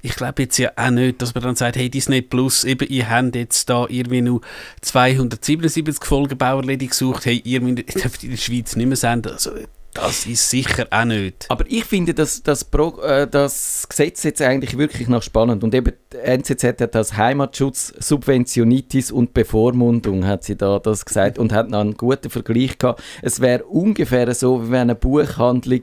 [0.02, 3.10] ich glaube jetzt ja auch nicht, dass man dann sagt, hey Disney Plus, eben, ihr
[3.10, 4.40] habt jetzt da irgendwie nur
[4.80, 9.50] 277 Folgen Bauerledig gesucht, hey, ihr dürft in der Schweiz nicht mehr senden, also
[9.94, 11.46] das ist sicher auch nicht.
[11.48, 15.64] Aber ich finde das, das, Pro, äh, das Gesetz jetzt eigentlich wirklich noch spannend.
[15.64, 21.38] Und eben, die NZZ hat das Heimatschutz, Subventionitis und Bevormundung, hat sie da das gesagt
[21.38, 23.02] und hat noch einen guten Vergleich gehabt.
[23.22, 25.82] Es wäre ungefähr so, wie wenn eine Buchhandlung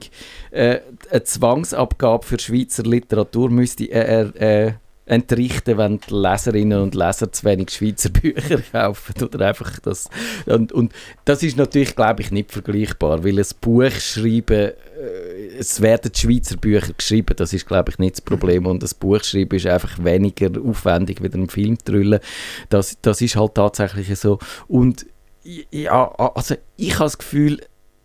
[0.50, 4.72] äh, eine Zwangsabgabe für Schweizer Literatur müsste äh, äh,
[5.04, 10.08] entrichten, wenn die Leserinnen und Leser zu wenig Schweizer Bücher kaufen oder einfach das.
[10.46, 10.92] Und, und
[11.24, 16.56] das ist natürlich glaube ich nicht vergleichbar, weil ein Buch schreiben äh, es werden Schweizer
[16.56, 18.66] Bücher geschrieben, das ist glaube ich nicht das Problem.
[18.66, 22.20] Und das Buch schreiben ist einfach weniger aufwendig wie ein Film drüllen.
[22.68, 24.38] Das, das ist halt tatsächlich so.
[24.68, 25.06] Und
[25.44, 27.60] ja, also ich habe das Gefühl,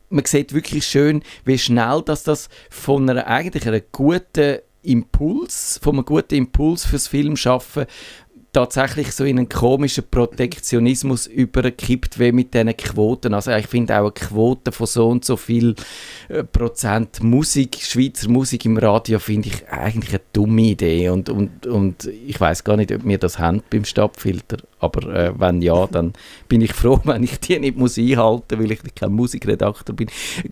[0.10, 5.96] man sieht wirklich schön, wie schnell dass das von einer eigentlich einer guten Impuls, von
[5.96, 7.86] einem guten Impuls fürs Filmschaffen
[8.58, 13.36] tatsächlich so in einen komischen Protektionismus überkippt, wie mit diesen Quoten.
[13.36, 15.76] Also ich finde auch eine Quote von so und so viel
[16.28, 21.68] äh, Prozent Musik, Schweizer Musik im Radio, finde ich eigentlich eine dumme Idee und, und,
[21.68, 25.86] und ich weiß gar nicht, ob wir das haben beim Stabfilter, aber äh, wenn ja,
[25.92, 26.14] dann
[26.48, 30.10] bin ich froh, wenn ich die nicht muss einhalten, weil ich kein Musikredakteur bin.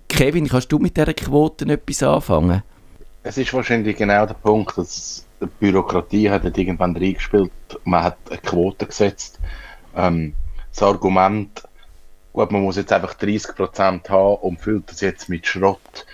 [0.10, 2.62] Kevin, kannst du mit dieser Quote etwas anfangen?
[3.28, 7.52] Es ist wahrscheinlich genau der Punkt, dass die Bürokratie hat irgendwann reingespielt.
[7.84, 9.40] Man hat eine Quote gesetzt.
[9.96, 10.36] Ähm,
[10.72, 11.64] das Argument,
[12.34, 16.06] gut, man muss jetzt einfach 30% haben und füllt das jetzt mit Schrott.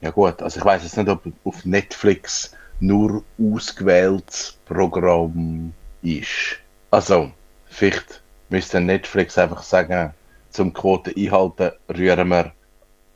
[0.00, 6.56] Ja gut, also ich weiß jetzt nicht, ob auf Netflix nur ausgewähltes Programm ist.
[6.92, 7.32] Also,
[7.66, 10.14] vielleicht müsste Netflix einfach sagen,
[10.50, 12.52] zum Quote einhalten, rühren wir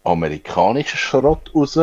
[0.03, 1.79] amerikanischen Schrott raus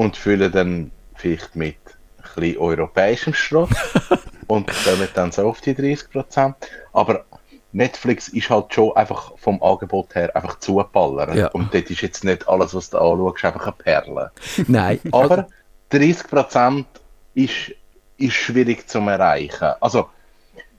[0.00, 1.76] und füllen dann vielleicht mit
[2.16, 3.68] ein bisschen europäischem Schrott
[4.46, 6.54] und kommen dann so auf die 30%.
[6.94, 7.26] Aber
[7.72, 11.36] Netflix ist halt schon einfach vom Angebot her einfach zuballern.
[11.36, 11.48] Ja.
[11.48, 14.30] Und dort ist jetzt nicht alles, was du anschaust, einfach eine Perle.
[14.66, 15.00] Nein.
[15.12, 15.48] Aber
[15.92, 16.86] 30%
[17.34, 17.72] ist,
[18.16, 19.74] ist schwierig zu erreichen.
[19.82, 20.08] Also,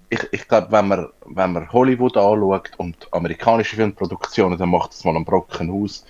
[0.09, 5.03] ich, ich glaube, wenn man, wenn man Hollywood anschaut und amerikanische Filmproduktionen, dann macht es
[5.03, 6.05] mal einen Brocken aus.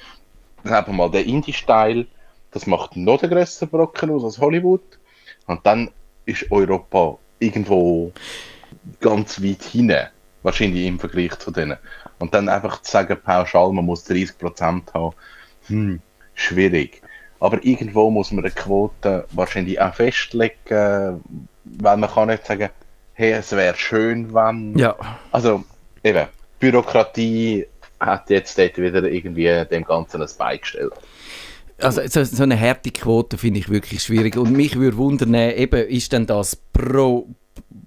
[0.64, 2.08] Dann haben wir mal den Indie-Style
[2.52, 4.84] das macht noch den größeren Brocken aus als Hollywood.
[5.48, 5.90] Und dann
[6.26, 8.12] ist Europa irgendwo
[9.00, 10.08] ganz weit hinten,
[10.44, 11.78] wahrscheinlich im Vergleich zu denen.
[12.20, 15.16] Und dann einfach zu sagen, pauschal, man muss 30% haben,
[15.68, 16.02] hm,
[16.36, 17.02] schwierig.
[17.42, 21.24] aber irgendwo muss man eine Quote wahrscheinlich auch festlegen,
[21.64, 22.70] weil man kann nicht sagen,
[23.14, 24.78] hey, es wäre schön, wenn...
[24.78, 24.96] Ja.
[25.32, 25.64] Also,
[26.04, 26.28] eben,
[26.60, 27.66] Bürokratie
[28.00, 30.94] hat jetzt dort wieder irgendwie dem Ganzen ein Bein gestellt.
[31.82, 34.38] Also so, so eine Härtequote finde ich wirklich schwierig.
[34.38, 37.28] Und mich würde wundern, eben, ist denn das pro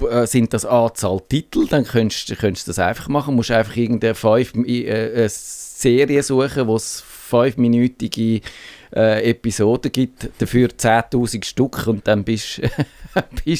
[0.08, 2.36] äh, sind das Anzahl Titel, dann könntest, du
[2.70, 3.32] das einfach machen.
[3.32, 7.02] Du musst einfach irgendeine fünf, äh, Serie suchen, wo es
[7.42, 8.40] fünfminütige
[8.94, 12.60] äh, Episoden gibt, dafür 10'000 Stück und dann bist
[13.44, 13.54] du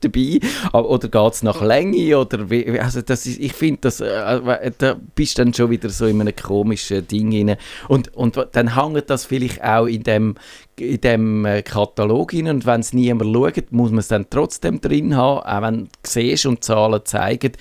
[0.00, 0.40] dabei.
[0.72, 2.18] Oder geht es nach Länge?
[2.18, 6.06] Oder wie, also das ist, ich finde, äh, da bist du dann schon wieder so
[6.06, 7.56] in einem komischen Ding rein.
[7.88, 10.36] Und, und dann hängt das vielleicht auch in dem,
[10.76, 14.80] in dem äh, Katalog rein und wenn es niemand schaut, muss man es dann trotzdem
[14.80, 17.52] drin haben, auch wenn du siehst und Zahlen zeigen,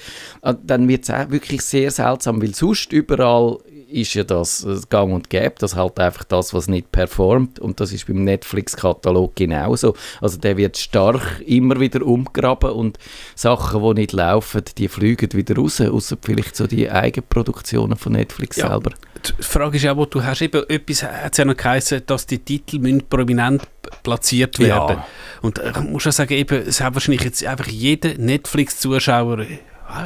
[0.43, 3.57] äh, dann wird es auch wirklich sehr seltsam, weil sonst überall
[3.89, 7.91] ist ja das Gang und Gäbe, das halt einfach das, was nicht performt und das
[7.91, 9.95] ist beim Netflix-Katalog genauso.
[10.21, 12.97] Also der wird stark immer wieder umgraben und
[13.35, 18.57] Sachen, die nicht laufen, die fliegen wieder raus, außer vielleicht so die Eigenproduktionen von Netflix
[18.57, 18.69] ja.
[18.69, 18.91] selber.
[19.25, 22.25] Die Frage ist auch, wo du hast eben etwas, hat es ja noch geheißen, dass
[22.27, 23.63] die Titel müssen prominent
[24.03, 24.97] platziert werden.
[24.97, 25.07] Ja.
[25.41, 29.45] Und ich muss auch sagen, eben, es hat wahrscheinlich jetzt einfach jeder Netflix-Zuschauer Ah,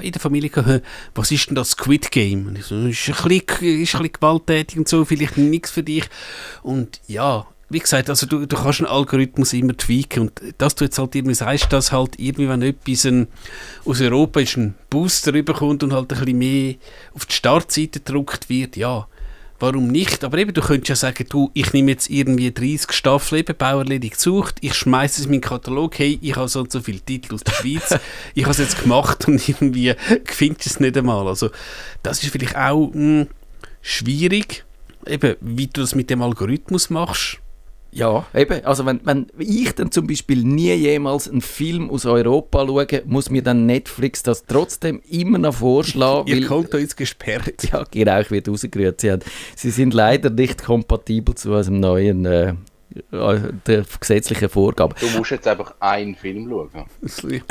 [0.01, 0.83] in der Familie gehört,
[1.15, 2.47] was ist denn das Squid Game?
[2.47, 5.83] Und ich so, ist ein bisschen, ist ein bisschen gewalttätig und so, vielleicht nichts für
[5.83, 6.09] dich.
[6.63, 10.83] Und ja, wie gesagt, also du, du kannst einen Algorithmus immer tweaken und dass du
[10.83, 13.27] jetzt halt irgendwie sagst, dass halt irgendwie, wenn etwas ein,
[13.85, 16.75] aus Europa ist, ein Booster rüberkommt und halt ein bisschen mehr
[17.13, 19.07] auf die Startseite gedruckt wird, ja,
[19.61, 20.23] warum nicht?
[20.23, 24.13] Aber eben, du könntest ja sagen, du, ich nehme jetzt irgendwie 30 Staffeln eben Bauerledig
[24.13, 27.35] gesucht, ich schmeiße es in meinen Katalog, hey, ich habe so und so viele Titel
[27.35, 27.99] aus der Schweiz,
[28.33, 29.93] ich habe es jetzt gemacht und irgendwie
[30.25, 31.27] finde es nicht einmal.
[31.27, 31.49] Also
[32.03, 33.27] das ist vielleicht auch mh, hm,
[33.81, 34.65] schwierig,
[35.05, 37.39] eben, wie du das mit dem Algorithmus machst.
[37.91, 38.63] Ja, eben.
[38.63, 43.29] Also wenn, wenn ich dann zum Beispiel nie jemals einen Film aus Europa schaue, muss
[43.29, 46.27] mir dann Netflix das trotzdem immer noch vorschlagen.
[46.27, 47.53] Ihr Konto ist gesperrt.
[47.71, 49.01] Ja, genau, ich werde rausgerührt.
[49.01, 49.17] Sie,
[49.55, 52.53] sie sind leider nicht kompatibel zu unserem neuen äh,
[53.11, 54.93] der gesetzlichen Vorgaben.
[54.99, 56.85] Du musst jetzt einfach einen Film schauen.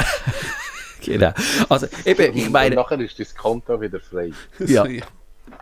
[1.04, 1.32] genau.
[1.68, 2.76] Also eben, ich meine...
[2.76, 4.32] Und nachher ist das Konto wieder frei.
[4.58, 4.84] Ja.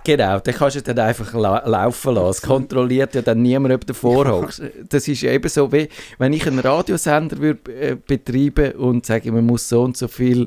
[0.08, 2.30] Genau, dann kannst du dann einfach la laufen lassen.
[2.30, 4.62] Es kontrolliert ja dann niemand, ob du vorhockst.
[4.88, 9.44] Das ist eben so, wie wenn ich einen Radiosender würde, äh, betreiben und sage, man
[9.44, 10.46] muss so und so viel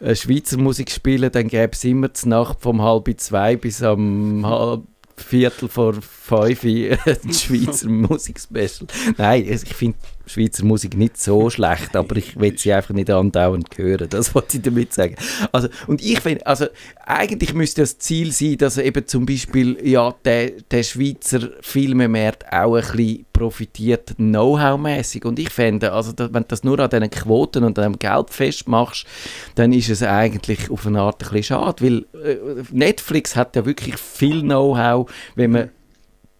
[0.00, 4.46] äh, Schweizer Musik spielen, dann gäbe es immer die Nacht vom halb zwei bis am
[4.46, 4.84] halb
[5.18, 6.98] Viertel vor fünf ein
[7.34, 8.86] Schweizer Musikspecial.
[9.18, 13.76] Nein, ich finde Schweizer Musik nicht so schlecht, aber ich will sie einfach nicht andauernd
[13.76, 14.08] hören.
[14.08, 15.16] Das wollte ich damit sagen.
[15.52, 16.66] Also, und ich finde, also
[17.04, 22.76] eigentlich müsste das Ziel sein, dass eben zum Beispiel ja, der, der Schweizer Filmemarkt auch
[22.76, 25.24] ein bisschen profitiert, Know-how-mäßig.
[25.24, 28.30] Und ich finde, also, wenn du das nur an diesen Quoten und an dem Geld
[28.30, 29.06] festmachst,
[29.54, 32.36] dann ist es eigentlich auf eine Art ein bisschen schade, weil äh,
[32.70, 35.70] Netflix hat ja wirklich viel Know-how, wenn man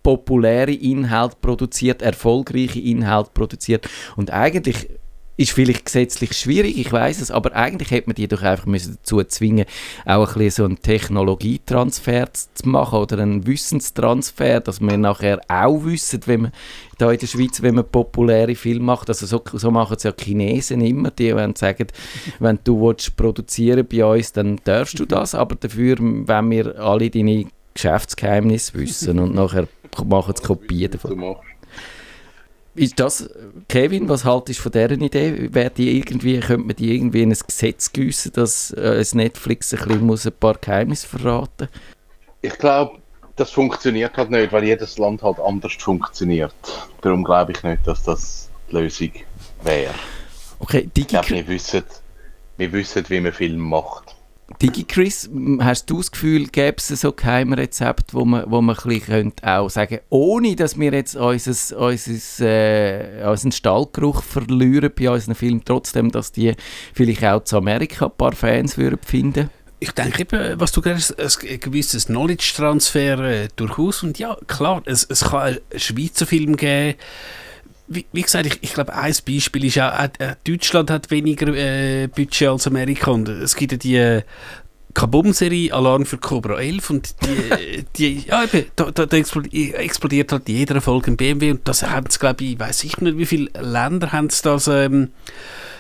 [0.03, 3.89] populäre Inhalte produziert, erfolgreiche Inhalte produziert.
[4.17, 4.89] Und eigentlich
[5.37, 8.97] ist vielleicht gesetzlich schwierig, ich weiß es, aber eigentlich hätte man die doch einfach müssen
[8.97, 9.65] dazu zwingen,
[10.05, 15.85] auch ein bisschen so einen Technologietransfer zu machen oder einen Wissenstransfer, dass wir nachher auch
[15.85, 16.53] wissen, wenn man
[16.99, 20.13] da in der Schweiz, wenn man populäre Filme macht, also so, so machen es ja
[20.19, 21.87] Chinesen immer, die wenn sagen,
[22.39, 27.09] wenn du willst produzieren bei uns, dann darfst du das, aber dafür, wenn wir alle
[27.09, 29.67] deine Geschäftsgeheimnisse wissen und nachher
[30.05, 31.37] machen sie Kopien davon.
[32.75, 33.29] Ist das,
[33.69, 35.49] Kevin, was haltest du von dieser Idee?
[35.53, 39.87] Wer die irgendwie, könnte man die irgendwie in ein Gesetz gießen, dass äh, Netflix ein,
[39.87, 41.69] bisschen muss ein paar Geheimnisse verraten
[42.41, 42.99] Ich glaube,
[43.37, 46.55] das funktioniert halt nicht, weil jedes Land halt anders funktioniert.
[47.03, 49.13] Darum glaube ich nicht, dass das die Lösung
[49.63, 49.95] wäre.
[50.59, 51.85] Okay, Digi ich glaube, wir wissen,
[52.57, 54.17] wir wissen, wie man Film macht.
[54.61, 59.33] DigiChris, hast du das Gefühl, gäbe es so Geheimrezept, wo man, wo man ein bisschen
[59.43, 65.65] auch sagen ohne dass wir jetzt unser, unser, äh, unseren Stallgeruch verlieren bei unseren Filmen,
[65.65, 66.55] trotzdem, dass die
[66.93, 69.51] vielleicht auch zu Amerika ein paar Fans würden finden
[69.83, 74.05] ich denke eben, was du sagst, ein gewisses Knowledge-Transfer äh, durchaus.
[74.05, 76.97] Und ja, klar, es, es kann einen Schweizer Film geben,
[77.89, 82.07] wie, wie, gesagt, ich, ich glaube, ein Beispiel ist ja, äh, Deutschland hat weniger äh,
[82.07, 84.23] Budget als Amerika und es gibt ja die äh,
[84.95, 90.49] Kabum-Serie Alarm für Cobra 11 und die, die ja, eben, da, da, da, explodiert halt
[90.49, 93.27] in jeder Folge ein BMW und das haben sie, glaube ich, weiß ich nicht, wie
[93.27, 95.11] viele Länder haben sie das ähm,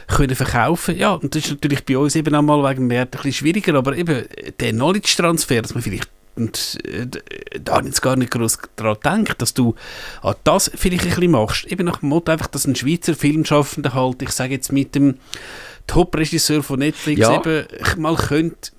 [0.08, 0.96] können verkaufen.
[0.96, 3.74] Ja, und das ist natürlich bei uns eben einmal wegen dem Wert ein bisschen schwieriger,
[3.74, 4.24] aber eben
[4.60, 7.06] der Knowledge-Transfer, dass man vielleicht und äh,
[7.60, 9.74] da habe ich jetzt gar nicht groß daran gedacht, dass du
[10.22, 11.64] an das vielleicht ein bisschen machst.
[11.66, 15.18] Eben nach dem Motto einfach, dass ein Schweizer Filmschaffender halt, ich sage jetzt mit dem
[15.86, 17.36] Top-Regisseur von Netflix Ja.
[17.36, 17.66] eben
[17.96, 18.70] mal könnte,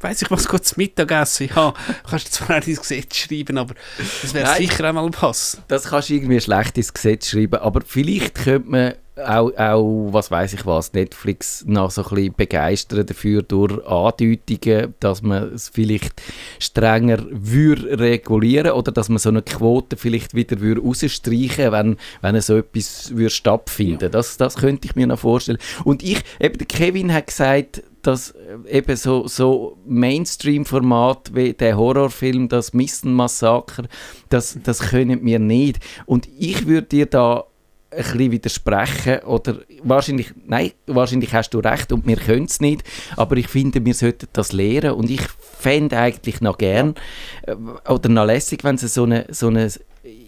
[0.00, 1.74] weiss ich was, kurz Mittagessen, ja,
[2.08, 3.74] kannst du zwar nicht ins Gesetz schreiben, aber
[4.22, 5.60] das wäre sicher einmal pass.
[5.68, 10.30] Das kannst du irgendwie schlecht ins Gesetz schreiben, aber vielleicht könnte man auch, auch was
[10.30, 15.68] weiß ich was, Netflix noch so ein bisschen begeistern dafür durch Andeutungen, dass man es
[15.68, 16.22] vielleicht
[16.58, 22.40] strenger würde regulieren oder dass man so eine Quote vielleicht wieder würde rausstreichen wenn, wenn
[22.40, 25.58] so etwas würde stattfinden das, das könnte ich mir noch vorstellen.
[25.84, 31.76] Und ich, eben der Kevin hat gesagt, dass äh, eben so, so Mainstream-Format wie der
[31.76, 33.84] Horrorfilm, das Missen-Massaker,
[34.28, 35.80] das, das können wir nicht.
[36.06, 37.44] Und ich würde dir da
[37.90, 42.82] ein bisschen widersprechen oder wahrscheinlich, nein, wahrscheinlich hast du recht und wir können es nicht,
[43.16, 45.22] aber ich finde, wir sollten das lernen und ich
[45.58, 46.94] fände eigentlich noch gern
[47.42, 47.54] äh,
[47.88, 49.70] oder noch lässig, wenn es so eine, so eine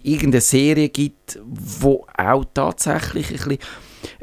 [0.02, 3.58] irgendeine Serie gibt, wo auch tatsächlich ein bisschen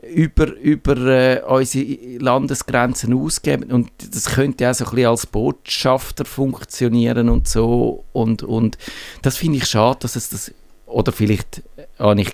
[0.01, 6.25] über, über äh, unsere Landesgrenzen ausgeben und das könnte auch so ein bisschen als Botschafter
[6.25, 8.77] funktionieren und so und, und
[9.21, 10.53] das finde ich schade, dass es das
[10.85, 11.63] oder vielleicht
[11.99, 12.33] habe ich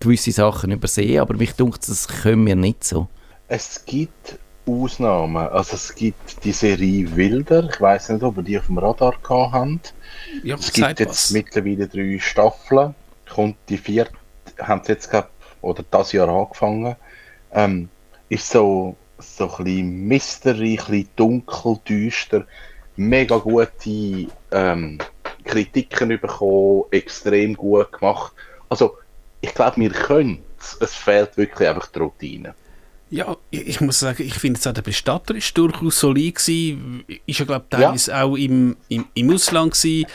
[0.00, 3.08] gewisse Sachen übersehen, aber mich dunkt das können wir nicht so.
[3.48, 5.48] Es gibt Ausnahmen.
[5.48, 7.68] Also es gibt die Serie Wilder.
[7.72, 9.94] Ich weiß nicht, ob ihr die auf dem Radar gehabt habt.
[10.44, 11.30] Ja, Es gibt jetzt was.
[11.30, 12.94] mittlerweile drei Staffeln.
[13.28, 14.12] Kommt die vierte,
[14.58, 15.30] haben sie jetzt gehabt,
[15.62, 16.96] oder das Jahr angefangen.
[17.52, 17.88] Ähm,
[18.28, 22.46] ist so, so ein bisschen Mystery, ein bisschen dunkel, düster.
[22.96, 24.98] Mega gute ähm,
[25.44, 28.32] Kritiken bekommen, extrem gut gemacht.
[28.68, 28.96] Also,
[29.40, 30.76] ich glaube, wir können es.
[30.80, 32.54] Es fehlt wirklich einfach die Routine.
[33.10, 37.04] Ja, ich, muss sagen, ich finde jetzt auch der Bestatter ist durchaus solid gewesen.
[37.26, 40.06] Ist ja, glaube ich, teilweise auch im, im, im Ausland gewesen.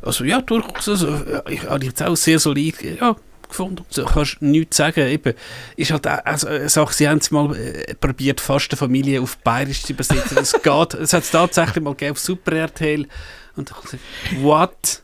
[0.00, 0.88] Also ja, durchaus.
[0.88, 3.16] Also, ja, ich habe jetzt auch sehr solid ja,
[3.48, 3.84] gefunden.
[3.88, 5.08] So, kannst nichts sagen.
[5.08, 5.34] Eben,
[5.76, 9.20] ist halt auch, also, eine Sache, sie haben es mal äh, probiert, fast eine Familie
[9.20, 10.38] auf Bayerisch zu übersetzen.
[10.38, 10.94] Es geht.
[10.94, 13.08] Es hat es tatsächlich mal gegeben auf Super RTL.
[13.56, 14.02] Und ich habe gesagt,
[14.40, 15.02] what?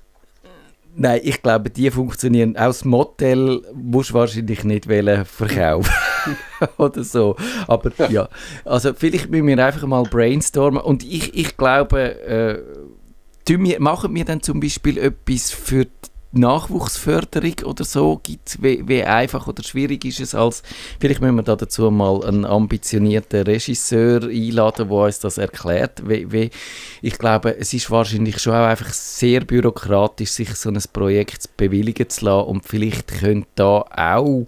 [0.98, 2.54] Nein, ich glaube, die funktionieren.
[2.54, 4.88] Das Motel musst du wahrscheinlich nicht
[5.26, 5.92] verkaufen.
[6.78, 7.36] Oder so.
[7.68, 8.28] Aber ja,
[8.64, 10.80] also vielleicht müssen wir einfach mal brainstormen.
[10.80, 12.62] Und ich, ich glaube, äh,
[13.78, 18.20] machen wir dann zum Beispiel etwas für die Nachwuchsförderung oder so?
[18.22, 20.62] Gibt's, wie, wie einfach oder schwierig ist es als,
[21.00, 26.08] vielleicht müssen wir da dazu mal einen ambitionierten Regisseur einladen, der uns das erklärt.
[26.08, 26.50] Wie, wie,
[27.02, 32.08] ich glaube, es ist wahrscheinlich schon auch einfach sehr bürokratisch, sich so ein Projekt bewilligen
[32.08, 34.46] zu lassen und vielleicht könnte da auch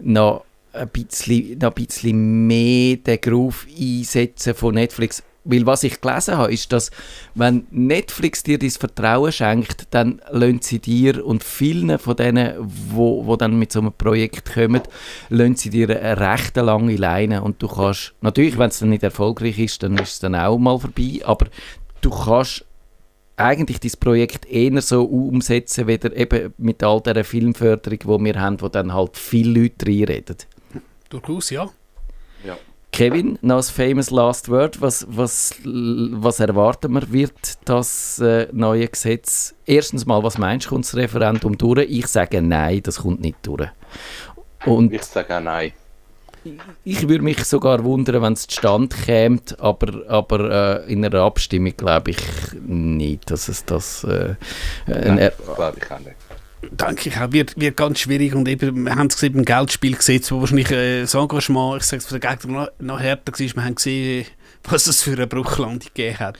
[0.00, 5.22] noch ein bisschen, noch ein bisschen mehr den Groove einsetzen von Netflix.
[5.44, 6.90] Weil was ich gelesen habe, ist, dass
[7.34, 13.26] wenn Netflix dir das Vertrauen schenkt, dann lassen sie dir und vielen von denen, wo,
[13.26, 14.82] wo dann mit so einem Projekt kommen,
[15.28, 19.02] lassen sie dir eine recht lange Leine und du kannst, natürlich, wenn es dann nicht
[19.02, 21.46] erfolgreich ist, dann ist es dann auch mal vorbei, aber
[22.00, 22.64] du kannst
[23.36, 28.60] eigentlich dieses Projekt eher so umsetzen, wieder eben mit all dieser Filmförderung, die wir haben,
[28.60, 30.36] wo dann halt viele Leute reinreden.
[31.08, 31.68] Durchaus, ja.
[32.44, 32.56] Ja.
[32.94, 34.80] Kevin, noch das famous last word.
[34.80, 37.12] Was, was, was erwarten wir?
[37.12, 39.52] Wird das äh, neue Gesetz...
[39.66, 41.90] Erstens mal, was meinst du, kommt das Referendum durch?
[41.90, 43.68] Ich sage nein, das kommt nicht durch.
[44.64, 45.72] Und Ich sage auch nein.
[46.84, 51.76] ich würde mich sogar wundern, wenn es zustande käme, aber, aber äh, in einer Abstimmung
[51.76, 52.18] glaube ich
[52.62, 54.04] nicht, dass es das...
[54.04, 54.36] Äh,
[54.86, 56.16] ein er Das glaube ich auch nicht.
[56.70, 60.30] Denke ich auch, wird, wird ganz schwierig und eben, wir haben es gesehen beim Geldspielgesetz,
[60.32, 63.38] wo wahrscheinlich äh, das Engagement, ich sage es von der Gegner noch, noch härter war,
[63.38, 64.26] wir haben gesehen,
[64.64, 66.38] was es für eine Bruchlandung gegeben hat.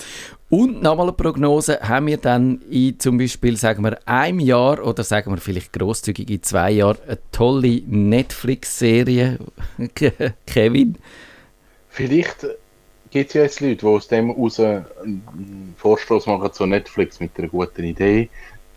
[0.51, 5.03] Und nochmal eine Prognose, haben wir dann in zum Beispiel, sagen wir, einem Jahr oder
[5.03, 9.39] sagen wir vielleicht grosszügig in zwei Jahren eine tolle Netflix-Serie,
[10.47, 10.97] Kevin?
[11.89, 12.47] Vielleicht
[13.11, 17.31] gibt es ja jetzt Leute, die aus dem raus einen Vorstoß machen zu Netflix mit
[17.39, 18.29] einer guten Idee.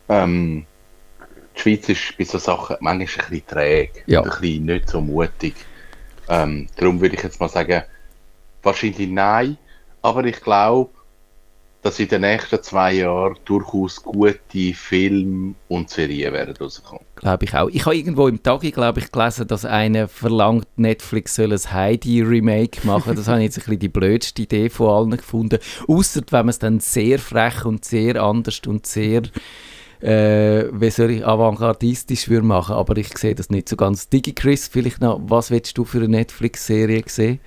[0.10, 0.66] Ähm,
[1.58, 4.22] die Schweiz ist bei solchen Sachen manchmal ein bisschen träge Ja.
[4.22, 5.56] und ein bisschen nicht so mutig.
[6.30, 7.84] Ähm, darum würde ich jetzt mal sagen,
[8.64, 9.58] wahrscheinlich nein,
[10.02, 10.92] aber ich glaube,
[11.84, 17.06] dass in den nächsten zwei Jahren durchaus gute Filme und Serien werden rauskommen.
[17.16, 17.70] Glaube ich auch.
[17.70, 22.86] Ich habe irgendwo im Tagi, glaube ich, gelesen, dass einer verlangt, Netflix soll ein Heidi-Remake
[22.86, 23.16] machen.
[23.16, 25.60] Das habe ich jetzt ein bisschen die blödste Idee von allen gefunden.
[25.88, 29.22] Außer wenn man es dann sehr frech und sehr anders und sehr
[30.02, 32.76] äh, wie soll ich, avantgardistisch würde machen.
[32.76, 34.08] Aber ich sehe das nicht so ganz.
[34.10, 37.40] Digi Chris, vielleicht noch, was willst du für eine Netflix-Serie sehen?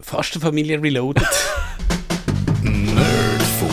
[0.00, 1.22] Fast eine Familie Reloaded.
[2.62, 3.72] Nerdfunk.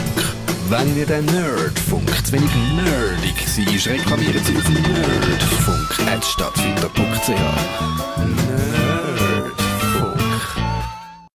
[0.69, 7.29] Wenn ihr den Nerdfunk zu wenig nerdig seid, reklamiert sie auf nerdfunk.stadtfilter.ch.
[7.29, 8.80] Nerd